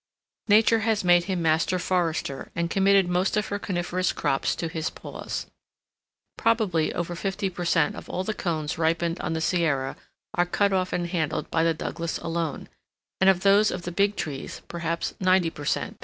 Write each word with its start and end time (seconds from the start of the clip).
Nature 0.47 0.79
has 0.79 1.03
made 1.03 1.25
him 1.25 1.43
master 1.43 1.77
forester 1.77 2.49
and 2.55 2.71
committed 2.71 3.07
most 3.07 3.37
of 3.37 3.49
her 3.49 3.59
coniferous 3.59 4.11
crops 4.11 4.55
to 4.55 4.67
his 4.67 4.89
paws. 4.89 5.45
Probably 6.39 6.91
over 6.91 7.13
fifty 7.15 7.51
per 7.51 7.65
cent. 7.65 7.95
of 7.95 8.09
all 8.09 8.23
the 8.23 8.33
cones 8.33 8.79
ripened 8.79 9.19
on 9.19 9.33
the 9.33 9.41
Sierra 9.41 9.95
are 10.33 10.47
cut 10.47 10.73
off 10.73 10.91
and 10.91 11.05
handled 11.05 11.51
by 11.51 11.63
the 11.63 11.75
Douglas 11.75 12.17
alone, 12.17 12.67
and 13.19 13.29
of 13.29 13.41
those 13.41 13.69
of 13.69 13.83
the 13.83 13.91
Big 13.91 14.15
Trees 14.15 14.63
perhaps 14.67 15.13
ninety 15.19 15.51
per 15.51 15.65
cent. 15.65 15.99